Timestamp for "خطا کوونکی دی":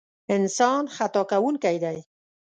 0.95-1.97